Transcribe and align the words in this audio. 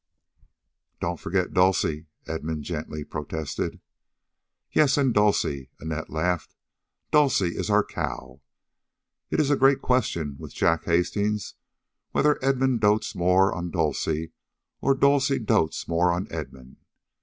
"Don't 0.99 1.19
forget 1.19 1.53
Dulcie," 1.53 2.07
Edmund 2.25 2.63
gently 2.63 3.03
protested. 3.03 3.79
"Yes, 4.71 4.97
and 4.97 5.13
Dulcie." 5.13 5.69
Annette 5.79 6.09
laughed. 6.09 6.55
"Dulcie 7.11 7.55
is 7.55 7.69
our 7.69 7.83
cow. 7.85 8.41
It 9.29 9.39
is 9.39 9.51
a 9.51 9.55
great 9.55 9.79
question 9.83 10.37
with 10.39 10.55
Jack 10.55 10.85
Hastings 10.85 11.53
whether 12.13 12.43
Edmund 12.43 12.81
dotes 12.81 13.13
more 13.13 13.53
on 13.53 13.69
Dulcie, 13.69 14.31
or 14.81 14.95
Dulcie 14.95 15.37
dotes 15.37 15.87
more 15.87 16.11
on 16.11 16.25
Edmund. 16.31 16.77